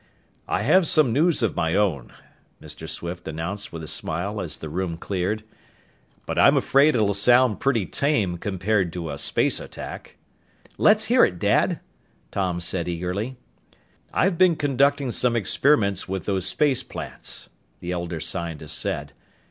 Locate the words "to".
8.93-9.11